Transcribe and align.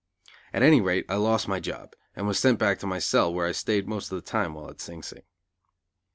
At 0.51 0.63
any 0.63 0.81
rate, 0.81 1.05
I 1.09 1.17
lost 1.17 1.47
my 1.47 1.59
job, 1.59 1.93
and 2.15 2.25
was 2.25 2.39
sent 2.39 2.57
back 2.57 2.79
to 2.79 2.87
my 2.87 2.97
cell, 2.97 3.31
where 3.31 3.45
I 3.45 3.51
stayed 3.51 3.87
most 3.87 4.11
of 4.11 4.15
the 4.15 4.27
time 4.27 4.55
while 4.55 4.71
at 4.71 4.81
Sing 4.81 5.03
Sing. 5.03 5.21